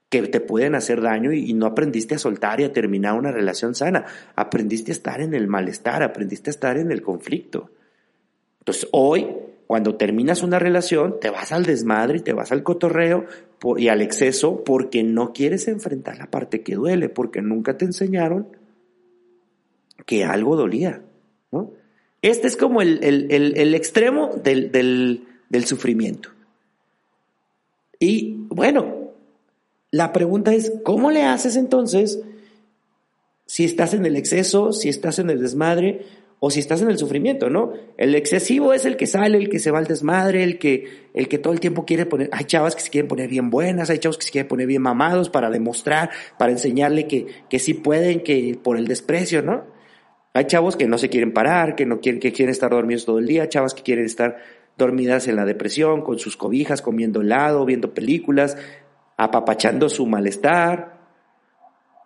que 0.09 0.21
te 0.23 0.41
pueden 0.41 0.75
hacer 0.75 1.01
daño 1.01 1.31
y, 1.31 1.49
y, 1.49 1.53
no 1.53 1.65
aprendiste 1.65 2.15
a 2.15 2.19
soltar 2.19 2.59
y 2.59 2.65
a 2.65 2.73
terminar 2.73 3.17
una 3.17 3.31
relación 3.31 3.75
sana. 3.75 4.05
Aprendiste 4.35 4.91
a 4.91 4.93
estar 4.93 5.21
en 5.21 5.33
el 5.33 5.47
malestar, 5.47 6.03
aprendiste 6.03 6.49
a 6.49 6.51
estar 6.51 6.77
en 6.77 6.91
el 6.91 7.01
conflicto. 7.01 7.71
Entonces 8.61 8.87
hoy, 8.91 9.27
cuando 9.65 9.95
terminas 9.95 10.43
una 10.43 10.59
relación, 10.59 11.19
te 11.19 11.31
vas 11.31 11.51
al 11.51 11.65
desmadre 11.65 12.19
y 12.19 12.21
te 12.21 12.33
vas 12.33 12.51
al 12.51 12.61
cotorreo 12.61 13.25
y 13.75 13.87
al 13.87 14.01
exceso 14.01 14.63
porque 14.63 15.03
no 15.03 15.33
quieres 15.33 15.67
enfrentar 15.67 16.19
la 16.19 16.29
parte 16.29 16.61
que 16.61 16.75
duele, 16.75 17.09
porque 17.09 17.41
nunca 17.41 17.75
te 17.77 17.85
enseñaron 17.85 18.47
que 20.05 20.23
algo 20.23 20.55
dolía. 20.55 21.01
Este 22.21 22.47
es 22.47 22.55
como 22.55 22.83
el, 22.83 22.99
el, 23.03 23.73
extremo 23.73 24.29
del, 24.43 24.71
del, 24.71 25.23
del 25.49 25.65
sufrimiento. 25.65 26.29
Y 27.99 28.45
bueno, 28.49 29.11
la 29.89 30.13
pregunta 30.13 30.53
es, 30.53 30.71
¿cómo 30.83 31.09
le 31.09 31.23
haces 31.23 31.55
entonces 31.55 32.21
si 33.47 33.65
estás 33.65 33.95
en 33.95 34.05
el 34.05 34.15
exceso, 34.15 34.71
si 34.71 34.87
estás 34.87 35.19
en 35.19 35.29
el 35.29 35.41
desmadre, 35.41 36.05
o 36.43 36.49
si 36.49 36.59
estás 36.59 36.81
en 36.81 36.89
el 36.89 36.97
sufrimiento, 36.97 37.51
¿no? 37.51 37.71
El 37.97 38.15
excesivo 38.15 38.73
es 38.73 38.85
el 38.85 38.97
que 38.97 39.05
sale, 39.05 39.37
el 39.37 39.47
que 39.47 39.59
se 39.59 39.69
va 39.69 39.77
al 39.77 39.85
desmadre, 39.85 40.43
el 40.43 40.57
que, 40.57 41.09
el 41.13 41.27
que 41.27 41.37
todo 41.37 41.53
el 41.53 41.59
tiempo 41.59 41.85
quiere 41.85 42.07
poner, 42.07 42.31
hay 42.33 42.45
chavas 42.45 42.75
que 42.75 42.81
se 42.81 42.89
quieren 42.89 43.07
poner 43.07 43.29
bien 43.29 43.51
buenas, 43.51 43.91
hay 43.91 43.99
chavos 43.99 44.17
que 44.17 44.25
se 44.25 44.31
quieren 44.31 44.47
poner 44.47 44.65
bien 44.65 44.81
mamados 44.81 45.29
para 45.29 45.51
demostrar, 45.51 46.09
para 46.39 46.51
enseñarle 46.51 47.05
que, 47.07 47.27
que 47.47 47.59
sí 47.59 47.75
pueden, 47.75 48.21
que 48.21 48.57
por 48.61 48.75
el 48.75 48.87
desprecio, 48.87 49.43
¿no? 49.43 49.65
Hay 50.33 50.45
chavos 50.45 50.75
que 50.75 50.87
no 50.87 50.97
se 50.97 51.09
quieren 51.09 51.31
parar, 51.31 51.75
que 51.75 51.85
no 51.85 51.99
quieren, 51.99 52.19
que 52.19 52.31
quieren 52.31 52.51
estar 52.51 52.71
dormidos 52.71 53.05
todo 53.05 53.19
el 53.19 53.27
día, 53.27 53.47
chavas 53.47 53.75
que 53.75 53.83
quieren 53.83 54.05
estar 54.05 54.39
dormidas 54.79 55.27
en 55.27 55.35
la 55.35 55.45
depresión, 55.45 56.01
con 56.01 56.17
sus 56.17 56.37
cobijas, 56.37 56.81
comiendo 56.81 57.21
helado, 57.21 57.65
viendo 57.65 57.93
películas, 57.93 58.57
apapachando 59.15 59.89
su 59.89 60.07
malestar. 60.07 60.97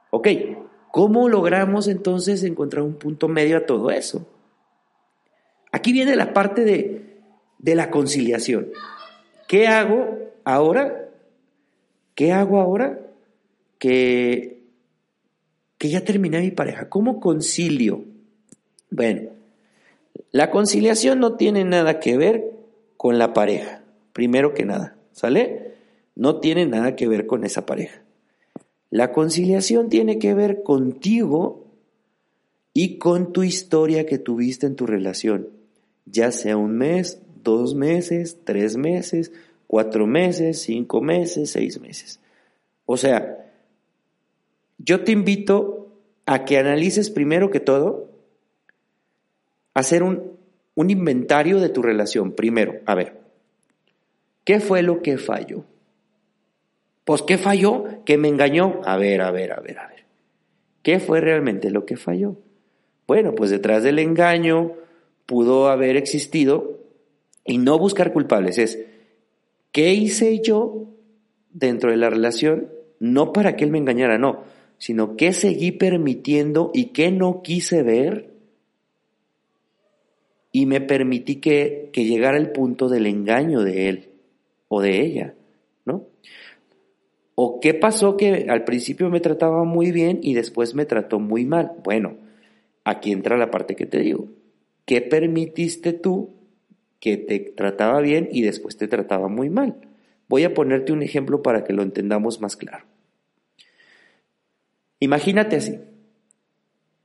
Ok, 0.10 0.28
¿Cómo 0.96 1.28
logramos 1.28 1.90
entonces 1.90 2.42
encontrar 2.44 2.82
un 2.82 2.94
punto 2.94 3.28
medio 3.28 3.58
a 3.58 3.66
todo 3.66 3.92
eso? 3.92 4.26
Aquí 5.74 5.92
viene 5.92 6.16
la 6.16 6.34
parte 6.34 6.64
de, 6.64 7.18
de 7.60 7.76
la 7.76 7.92
conciliación. 7.92 8.70
¿Qué 9.46 9.68
hago 9.68 10.18
ahora? 10.46 11.10
¿Qué 12.16 12.32
hago 12.32 12.62
ahora 12.62 13.02
que, 13.78 14.64
que 15.78 15.90
ya 15.90 16.00
terminé 16.00 16.40
mi 16.40 16.52
pareja? 16.52 16.88
¿Cómo 16.88 17.20
concilio? 17.20 18.06
Bueno, 18.90 19.32
la 20.32 20.50
conciliación 20.50 21.20
no 21.20 21.36
tiene 21.36 21.66
nada 21.66 22.00
que 22.00 22.16
ver 22.16 22.52
con 22.96 23.18
la 23.18 23.34
pareja, 23.34 23.84
primero 24.14 24.54
que 24.54 24.64
nada, 24.64 24.96
¿sale? 25.12 25.74
No 26.16 26.40
tiene 26.40 26.66
nada 26.66 26.96
que 26.96 27.10
ver 27.10 27.28
con 27.28 27.44
esa 27.44 27.66
pareja. 27.66 28.05
La 28.96 29.12
conciliación 29.12 29.90
tiene 29.90 30.20
que 30.20 30.34
ver 30.34 30.64
contigo 30.64 31.66
y 32.74 32.98
con 32.98 33.34
tu 33.34 33.44
historia 33.44 34.06
que 34.06 34.20
tuviste 34.20 34.68
en 34.68 34.78
tu 34.78 34.86
relación, 34.86 35.50
ya 36.06 36.32
sea 36.32 36.56
un 36.56 36.78
mes, 36.78 37.22
dos 37.44 37.76
meses, 37.76 38.38
tres 38.46 38.78
meses, 38.78 39.34
cuatro 39.68 40.08
meses, 40.08 40.62
cinco 40.62 41.02
meses, 41.02 41.52
seis 41.52 41.78
meses. 41.78 42.22
O 42.86 42.96
sea, 42.96 43.52
yo 44.78 45.04
te 45.04 45.12
invito 45.12 45.90
a 46.26 46.46
que 46.46 46.58
analices 46.58 47.10
primero 47.10 47.52
que 47.52 47.60
todo, 47.60 48.10
hacer 49.74 50.04
un, 50.04 50.38
un 50.74 50.90
inventario 50.90 51.60
de 51.60 51.68
tu 51.68 51.82
relación. 51.82 52.32
Primero, 52.32 52.76
a 52.86 52.96
ver, 52.96 53.20
¿qué 54.46 54.62
fue 54.62 54.84
lo 54.84 55.02
que 55.02 55.18
falló? 55.18 55.66
Pues, 57.06 57.22
¿qué 57.22 57.38
falló? 57.38 57.86
¿Qué 58.04 58.18
me 58.18 58.28
engañó? 58.28 58.82
A 58.84 58.98
ver, 58.98 59.22
a 59.22 59.32
ver, 59.32 59.54
a 59.54 59.62
ver, 59.62 59.80
a 59.80 59.88
ver. 59.88 60.06
¿Qué 60.82 61.00
fue 61.00 61.22
realmente 61.22 61.72
lo 61.72 61.86
que 61.86 61.98
falló? 61.98 62.36
Bueno, 63.08 63.34
pues 63.36 63.52
detrás 63.52 63.84
del 63.84 64.00
engaño 64.00 64.74
pudo 65.26 65.70
haber 65.70 65.98
existido 65.98 66.80
y 67.46 67.60
no 67.60 67.78
buscar 67.78 68.12
culpables. 68.12 68.58
Es, 68.58 68.80
¿qué 69.72 69.94
hice 69.94 70.42
yo 70.42 70.88
dentro 71.52 71.92
de 71.92 71.98
la 71.98 72.10
relación? 72.10 72.70
No 73.00 73.34
para 73.34 73.56
que 73.56 73.64
él 73.64 73.72
me 73.72 73.78
engañara, 73.78 74.18
no, 74.18 74.44
sino 74.78 75.16
qué 75.16 75.34
seguí 75.34 75.72
permitiendo 75.72 76.72
y 76.74 76.86
qué 76.88 77.12
no 77.12 77.42
quise 77.44 77.84
ver 77.84 78.32
y 80.52 80.66
me 80.66 80.82
permití 80.82 81.36
que, 81.38 81.90
que 81.92 82.06
llegara 82.06 82.38
el 82.38 82.52
punto 82.52 82.88
del 82.90 83.08
engaño 83.08 83.62
de 83.62 83.90
él 83.90 84.10
o 84.70 84.82
de 84.82 85.02
ella, 85.02 85.34
¿no? 85.84 86.08
¿O 87.36 87.60
qué 87.60 87.74
pasó 87.74 88.16
que 88.16 88.48
al 88.50 88.64
principio 88.64 89.10
me 89.10 89.20
trataba 89.20 89.66
muy 89.66 89.92
bien 89.92 90.20
y 90.24 90.34
después 90.34 90.74
me 90.74 90.86
trató 90.86 91.20
muy 91.20 91.46
mal? 91.46 91.74
Bueno, 91.84 92.18
aquí 92.86 93.12
entra 93.12 93.38
la 93.38 93.52
parte 93.52 93.76
que 93.76 93.86
te 93.86 94.00
digo. 94.00 94.30
¿Qué 94.86 95.02
permitiste 95.02 95.92
tú 95.92 96.34
que 97.00 97.18
te 97.18 97.40
trataba 97.40 98.00
bien 98.00 98.30
y 98.32 98.42
después 98.42 98.78
te 98.78 98.88
trataba 98.88 99.28
muy 99.28 99.50
mal? 99.50 99.76
Voy 100.30 100.44
a 100.44 100.54
ponerte 100.54 100.94
un 100.94 101.04
ejemplo 101.04 101.44
para 101.44 101.64
que 101.66 101.74
lo 101.74 101.84
entendamos 101.84 102.40
más 102.40 102.56
claro. 102.56 102.86
Imagínate 105.00 105.58
así. 105.58 105.80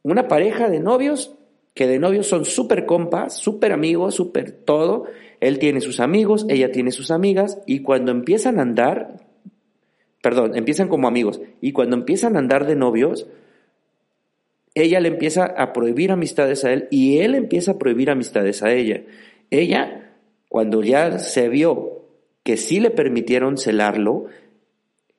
Una 0.03 0.29
pareja 0.29 0.71
de 0.71 0.81
novios 0.81 1.37
que 1.75 1.87
de 1.87 1.99
novios 1.99 2.27
son 2.27 2.45
súper 2.45 2.87
compas, 2.87 3.37
súper 3.37 3.73
amigos, 3.73 4.15
súper 4.15 4.53
todo. 4.53 5.07
Él 5.41 5.59
tiene 5.59 5.81
sus 5.81 6.01
amigos, 6.01 6.47
ella 6.49 6.73
tiene 6.73 6.93
sus 6.93 7.11
amigas 7.11 7.59
y 7.67 7.81
cuando 7.81 8.11
empiezan 8.11 8.59
a 8.59 8.63
andar, 8.63 9.30
perdón, 10.23 10.57
empiezan 10.57 10.89
como 10.89 11.09
amigos 11.09 11.41
y 11.61 11.73
cuando 11.73 11.97
empiezan 11.97 12.37
a 12.37 12.39
andar 12.39 12.67
de 12.67 12.77
novios, 12.77 13.27
ella 14.75 15.01
le 15.01 15.09
empieza 15.09 15.45
a 15.45 15.73
prohibir 15.73 16.13
amistades 16.13 16.65
a 16.65 16.73
él 16.73 16.89
y 16.91 17.19
él 17.19 17.35
empieza 17.35 17.73
a 17.73 17.79
prohibir 17.79 18.11
amistades 18.11 18.63
a 18.63 18.73
ella. 18.73 19.03
Ella, 19.51 20.13
cuando 20.49 20.83
ya 20.83 21.19
se 21.19 21.49
vio 21.49 22.05
que 22.43 22.57
sí 22.57 22.81
le 22.81 22.91
permitieron 22.91 23.59
celarlo, 23.59 24.27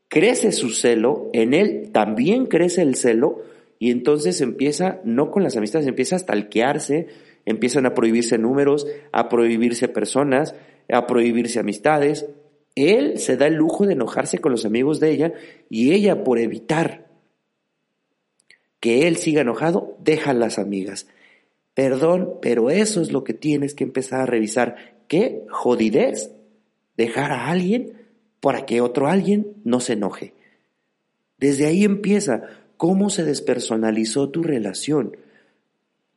crece 0.07 0.51
su 0.51 0.69
celo, 0.69 1.29
en 1.33 1.53
él 1.53 1.89
también 1.91 2.45
crece 2.45 2.81
el 2.81 2.95
celo, 2.95 3.43
y 3.79 3.91
entonces 3.91 4.41
empieza, 4.41 4.99
no 5.03 5.31
con 5.31 5.41
las 5.41 5.57
amistades, 5.57 5.87
empieza 5.87 6.15
a 6.15 6.19
stalkearse, 6.19 7.07
empiezan 7.45 7.85
a 7.85 7.93
prohibirse 7.93 8.37
números, 8.37 8.85
a 9.11 9.29
prohibirse 9.29 9.87
personas, 9.87 10.53
a 10.91 11.07
prohibirse 11.07 11.59
amistades. 11.59 12.27
Él 12.75 13.19
se 13.19 13.37
da 13.37 13.47
el 13.47 13.55
lujo 13.55 13.85
de 13.85 13.93
enojarse 13.93 14.39
con 14.39 14.51
los 14.51 14.65
amigos 14.65 14.99
de 14.99 15.11
ella 15.11 15.33
y 15.69 15.91
ella 15.91 16.23
por 16.23 16.39
evitar 16.39 17.07
que 18.79 19.07
él 19.07 19.17
siga 19.17 19.41
enojado, 19.41 19.97
deja 19.99 20.33
las 20.33 20.57
amigas. 20.57 21.07
Perdón, 21.73 22.37
pero 22.41 22.69
eso 22.69 23.01
es 23.01 23.11
lo 23.11 23.23
que 23.23 23.33
tienes 23.33 23.73
que 23.73 23.83
empezar 23.83 24.21
a 24.21 24.25
revisar. 24.25 24.97
¿Qué 25.07 25.45
jodidez? 25.49 26.31
Dejar 26.97 27.31
a 27.31 27.49
alguien 27.49 27.93
para 28.39 28.65
que 28.65 28.81
otro 28.81 29.07
alguien 29.07 29.53
no 29.63 29.79
se 29.79 29.93
enoje. 29.93 30.33
Desde 31.37 31.67
ahí 31.67 31.83
empieza 31.83 32.43
cómo 32.77 33.09
se 33.09 33.23
despersonalizó 33.23 34.29
tu 34.29 34.43
relación. 34.43 35.17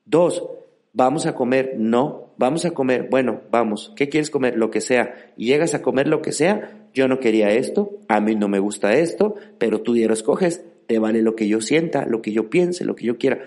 Dos, 0.06 0.44
vamos 0.92 1.26
a 1.26 1.34
comer, 1.34 1.74
no, 1.78 2.23
vamos 2.36 2.64
a 2.64 2.72
comer, 2.72 3.08
bueno, 3.10 3.42
vamos, 3.50 3.92
¿qué 3.96 4.08
quieres 4.08 4.30
comer? 4.30 4.56
Lo 4.56 4.70
que 4.70 4.80
sea. 4.80 5.32
Y 5.36 5.46
llegas 5.46 5.74
a 5.74 5.82
comer 5.82 6.08
lo 6.08 6.22
que 6.22 6.32
sea, 6.32 6.88
yo 6.92 7.08
no 7.08 7.20
quería 7.20 7.50
esto, 7.50 7.98
a 8.08 8.20
mí 8.20 8.34
no 8.34 8.48
me 8.48 8.58
gusta 8.58 8.94
esto, 8.94 9.34
pero 9.58 9.80
tú 9.80 9.96
ya 9.96 10.06
lo 10.06 10.14
escoges, 10.14 10.64
te 10.86 10.98
vale 10.98 11.22
lo 11.22 11.34
que 11.34 11.48
yo 11.48 11.60
sienta, 11.60 12.06
lo 12.06 12.22
que 12.22 12.32
yo 12.32 12.50
piense, 12.50 12.84
lo 12.84 12.94
que 12.94 13.06
yo 13.06 13.18
quiera. 13.18 13.40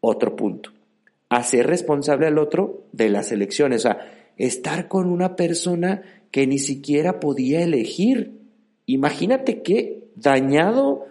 Otro 0.00 0.36
punto, 0.36 0.70
hacer 1.28 1.66
responsable 1.66 2.26
al 2.26 2.38
otro 2.38 2.84
de 2.92 3.08
las 3.08 3.32
elecciones, 3.32 3.84
o 3.84 3.88
sea, 3.88 3.98
estar 4.36 4.88
con 4.88 5.08
una 5.08 5.36
persona 5.36 6.02
que 6.30 6.46
ni 6.46 6.58
siquiera 6.58 7.20
podía 7.20 7.62
elegir. 7.62 8.40
Imagínate 8.86 9.62
qué 9.62 10.08
dañado 10.16 11.06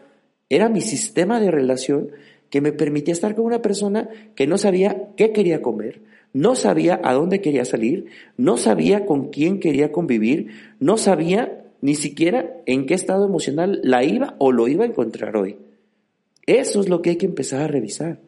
era 0.50 0.70
mi 0.70 0.82
sistema 0.82 1.40
de 1.40 1.50
relación 1.50 2.12
que 2.50 2.62
me 2.62 2.72
permitía 2.72 3.14
estar 3.14 3.36
con 3.36 3.46
una 3.46 3.62
persona 3.62 4.10
que 4.36 4.46
no 4.46 4.58
sabía 4.58 5.10
qué 5.18 5.32
quería 5.32 5.62
comer, 5.62 6.02
no 6.34 6.56
sabía 6.56 7.00
a 7.04 7.14
dónde 7.14 7.42
quería 7.42 7.64
salir, 7.64 8.08
no 8.38 8.58
sabía 8.58 9.06
con 9.06 9.30
quién 9.30 9.60
quería 9.60 9.92
convivir, 9.92 10.50
no 10.80 10.98
sabía 10.98 11.64
ni 11.82 11.96
siquiera 11.96 12.58
en 12.66 12.86
qué 12.86 12.96
estado 12.96 13.26
emocional 13.26 13.80
la 13.84 14.04
iba 14.04 14.36
o 14.40 14.52
lo 14.52 14.68
iba 14.68 14.84
a 14.84 14.88
encontrar 14.88 15.38
hoy. 15.38 15.58
Eso 16.46 16.82
es 16.82 16.90
lo 16.90 17.02
que 17.02 17.12
hay 17.12 17.16
que 17.18 17.26
empezar 17.26 17.62
a 17.62 17.68
revisar. 17.68 18.20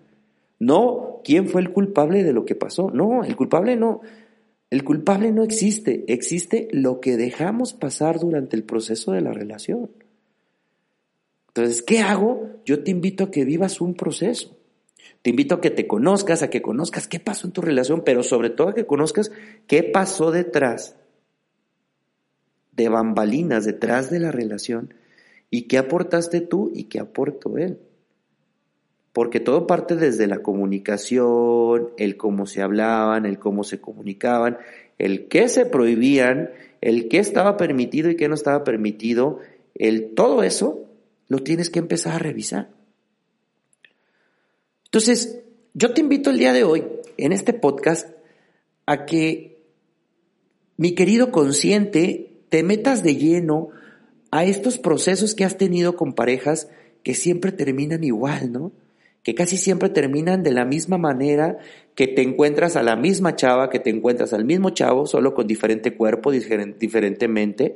No 0.60 1.22
quién 1.24 1.48
fue 1.48 1.62
el 1.62 1.72
culpable 1.72 2.24
de 2.24 2.34
lo 2.34 2.46
que 2.46 2.56
pasó. 2.56 2.92
No, 2.92 3.24
el 3.24 3.36
culpable 3.36 3.76
no. 3.76 4.02
El 4.70 4.84
culpable 4.84 5.32
no 5.32 5.44
existe. 5.44 6.06
Existe 6.08 6.68
lo 6.72 7.00
que 7.02 7.18
dejamos 7.18 7.74
pasar 7.74 8.20
durante 8.20 8.56
el 8.56 8.64
proceso 8.64 9.12
de 9.12 9.22
la 9.22 9.34
relación. 9.34 9.90
Entonces, 11.48 11.82
¿qué 11.82 12.00
hago? 12.00 12.50
Yo 12.66 12.84
te 12.84 12.92
invito 12.92 13.26
a 13.26 13.32
que 13.32 13.46
vivas 13.46 13.82
un 13.82 13.96
proceso. 13.96 14.56
Te 15.26 15.32
invito 15.32 15.56
a 15.56 15.60
que 15.60 15.72
te 15.72 15.88
conozcas, 15.88 16.44
a 16.44 16.52
que 16.52 16.62
conozcas 16.62 17.08
qué 17.08 17.20
pasó 17.20 17.48
en 17.48 17.54
tu 17.54 17.62
relación, 17.62 18.04
pero 18.06 18.22
sobre 18.22 18.52
todo 18.52 18.70
a 18.70 18.76
que 18.76 18.86
conozcas 18.86 19.32
qué 19.66 19.82
pasó 19.82 20.30
detrás 20.30 20.98
de 22.74 22.90
bambalinas, 22.90 23.66
detrás 23.66 24.12
de 24.12 24.20
la 24.20 24.32
relación, 24.32 24.94
y 25.50 25.64
qué 25.64 25.80
aportaste 25.80 26.42
tú 26.42 26.72
y 26.76 26.84
qué 26.84 27.00
aportó 27.00 27.58
él. 27.58 27.80
Porque 29.14 29.40
todo 29.40 29.66
parte 29.66 29.96
desde 29.96 30.28
la 30.28 30.44
comunicación, 30.44 31.90
el 31.98 32.18
cómo 32.18 32.46
se 32.46 32.62
hablaban, 32.62 33.26
el 33.26 33.40
cómo 33.40 33.64
se 33.64 33.82
comunicaban, 33.82 34.60
el 35.00 35.28
qué 35.28 35.50
se 35.50 35.66
prohibían, 35.66 36.52
el 36.82 37.08
qué 37.08 37.18
estaba 37.18 37.58
permitido 37.58 38.12
y 38.12 38.16
qué 38.16 38.28
no 38.30 38.36
estaba 38.36 38.64
permitido, 38.64 39.40
el 39.74 40.14
todo 40.14 40.44
eso 40.44 40.86
lo 41.30 41.40
tienes 41.40 41.72
que 41.72 41.80
empezar 41.80 42.14
a 42.14 42.20
revisar. 42.20 42.75
Entonces, 44.96 45.42
yo 45.74 45.94
te 45.94 46.00
invito 46.00 46.30
el 46.30 46.38
día 46.38 46.54
de 46.54 46.64
hoy, 46.64 46.86
en 47.18 47.34
este 47.34 47.52
podcast, 47.52 48.12
a 48.86 49.06
que, 49.06 49.58
mi 50.78 50.96
querido 50.96 51.34
consciente, 51.34 52.32
te 52.48 52.64
metas 52.64 53.04
de 53.04 53.18
lleno 53.18 53.72
a 54.32 54.46
estos 54.46 54.78
procesos 54.78 55.36
que 55.36 55.44
has 55.44 55.58
tenido 55.58 55.98
con 55.98 56.14
parejas 56.14 56.70
que 57.04 57.14
siempre 57.14 57.52
terminan 57.52 58.06
igual, 58.06 58.54
¿no? 58.54 58.72
Que 59.22 59.36
casi 59.36 59.58
siempre 59.58 59.90
terminan 59.90 60.44
de 60.44 60.52
la 60.52 60.64
misma 60.64 60.98
manera 60.98 61.58
que 61.94 62.08
te 62.08 62.22
encuentras 62.22 62.78
a 62.78 62.82
la 62.82 62.96
misma 62.96 63.36
chava, 63.36 63.70
que 63.70 63.80
te 63.80 63.90
encuentras 63.90 64.32
al 64.32 64.46
mismo 64.46 64.70
chavo, 64.70 65.08
solo 65.08 65.34
con 65.34 65.46
diferente 65.46 65.98
cuerpo, 65.98 66.32
diferentemente, 66.32 67.76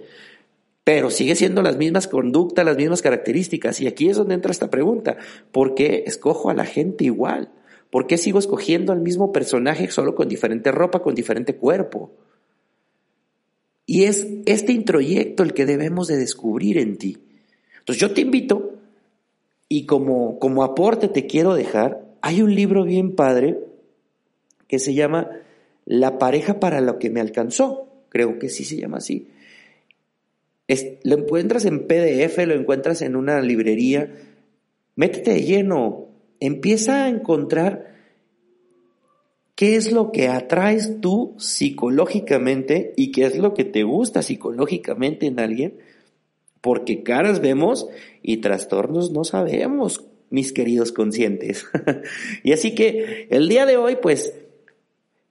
pero 0.84 1.10
sigue 1.10 1.36
siendo 1.36 1.62
las 1.62 1.78
mismas 1.78 2.08
conductas, 2.08 2.66
las 2.66 2.78
mismas 2.78 3.02
características. 3.02 3.80
Y 3.82 3.88
aquí 3.88 4.10
es 4.10 4.18
donde 4.18 4.36
entra 4.36 4.52
esta 4.52 4.70
pregunta. 4.70 5.18
¿Por 5.52 5.76
qué 5.76 6.04
escojo 6.08 6.50
a 6.50 6.54
la 6.54 6.66
gente 6.66 7.04
igual? 7.04 7.52
¿Por 7.90 8.08
qué 8.08 8.18
sigo 8.18 8.40
escogiendo 8.40 8.92
al 8.92 9.02
mismo 9.02 9.32
personaje 9.32 9.90
solo 9.92 10.16
con 10.16 10.30
diferente 10.30 10.72
ropa, 10.72 11.02
con 11.02 11.16
diferente 11.16 11.56
cuerpo? 11.56 12.12
Y 13.86 14.04
es 14.04 14.28
este 14.46 14.72
introyecto 14.72 15.44
el 15.44 15.54
que 15.54 15.66
debemos 15.66 16.08
de 16.08 16.18
descubrir 16.18 16.78
en 16.78 16.98
ti. 16.98 17.18
Entonces 17.80 18.02
yo 18.02 18.14
te 18.14 18.22
invito 18.22 18.74
y 19.68 19.86
como, 19.86 20.40
como 20.40 20.64
aporte 20.64 21.08
te 21.08 21.26
quiero 21.26 21.56
dejar, 21.56 22.06
hay 22.22 22.42
un 22.42 22.54
libro 22.54 22.84
bien 22.84 23.16
padre 23.16 23.60
que 24.68 24.80
se 24.80 24.94
llama 24.94 25.30
La 25.86 26.20
pareja 26.20 26.60
para 26.60 26.82
lo 26.82 27.00
que 27.00 27.10
me 27.10 27.22
alcanzó. 27.22 27.88
Creo 28.10 28.38
que 28.38 28.50
sí 28.50 28.64
se 28.64 28.78
llama 28.78 28.98
así 28.98 29.28
lo 31.04 31.18
encuentras 31.18 31.66
en 31.66 31.88
PDF, 31.88 32.38
lo 32.46 32.54
encuentras 32.54 33.02
en 33.02 33.16
una 33.16 33.42
librería. 33.42 34.14
Métete 34.96 35.32
de 35.32 35.44
lleno, 35.44 36.10
empieza 36.40 37.06
a 37.06 37.10
encontrar 37.10 37.96
qué 39.56 39.76
es 39.76 39.92
lo 39.92 40.12
que 40.12 40.28
atraes 40.30 41.02
tú 41.02 41.36
psicológicamente 41.38 42.94
y 42.96 43.12
qué 43.12 43.26
es 43.26 43.38
lo 43.38 43.54
que 43.54 43.66
te 43.66 43.84
gusta 43.84 44.22
psicológicamente 44.22 45.26
en 45.26 45.40
alguien, 45.40 45.80
porque 46.62 47.04
caras 47.04 47.42
vemos 47.42 47.88
y 48.22 48.38
trastornos 48.38 49.12
no 49.12 49.24
sabemos, 49.24 50.06
mis 50.30 50.54
queridos 50.54 50.92
conscientes. 50.92 51.66
y 52.44 52.54
así 52.54 52.76
que 52.76 53.28
el 53.32 53.50
día 53.50 53.66
de 53.66 53.78
hoy, 53.78 53.98
pues, 54.02 54.34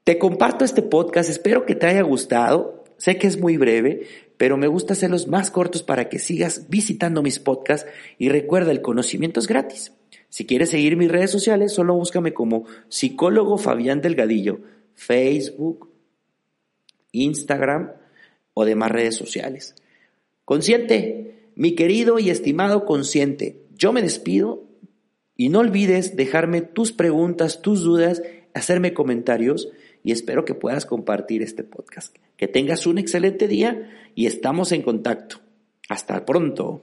te 0.04 0.18
comparto 0.18 0.64
este 0.64 0.82
podcast, 0.82 1.30
espero 1.30 1.64
que 1.64 1.74
te 1.74 1.86
haya 1.86 2.02
gustado, 2.02 2.77
sé 2.98 3.16
que 3.16 3.26
es 3.26 3.40
muy 3.40 3.56
breve, 3.56 4.06
pero 4.36 4.56
me 4.56 4.66
gusta 4.66 4.92
hacerlos 4.92 5.26
más 5.26 5.50
cortos 5.50 5.82
para 5.82 6.08
que 6.08 6.18
sigas 6.18 6.68
visitando 6.68 7.22
mis 7.22 7.38
podcasts 7.38 7.90
y 8.18 8.28
recuerda, 8.28 8.70
el 8.70 8.82
conocimiento 8.82 9.40
es 9.40 9.46
gratis. 9.46 9.92
Si 10.28 10.46
quieres 10.46 10.70
seguir 10.70 10.96
mis 10.96 11.10
redes 11.10 11.30
sociales, 11.30 11.72
solo 11.72 11.94
búscame 11.94 12.34
como 12.34 12.66
psicólogo 12.88 13.56
Fabián 13.56 14.02
Delgadillo, 14.02 14.60
Facebook, 14.94 15.90
Instagram 17.12 17.92
o 18.52 18.64
demás 18.64 18.90
redes 18.90 19.16
sociales. 19.16 19.74
Consciente, 20.44 21.50
mi 21.54 21.74
querido 21.74 22.18
y 22.18 22.30
estimado 22.30 22.84
consciente, 22.84 23.62
yo 23.74 23.92
me 23.92 24.02
despido 24.02 24.64
y 25.36 25.48
no 25.48 25.60
olvides 25.60 26.16
dejarme 26.16 26.60
tus 26.60 26.92
preguntas, 26.92 27.62
tus 27.62 27.82
dudas, 27.82 28.22
hacerme 28.54 28.94
comentarios 28.94 29.68
y 30.02 30.12
espero 30.12 30.44
que 30.44 30.54
puedas 30.54 30.86
compartir 30.86 31.42
este 31.42 31.64
podcast. 31.64 32.16
Que 32.36 32.48
tengas 32.48 32.86
un 32.86 32.98
excelente 32.98 33.48
día 33.48 33.90
y 34.14 34.26
estamos 34.26 34.72
en 34.72 34.82
contacto. 34.82 35.40
Hasta 35.88 36.24
pronto. 36.24 36.82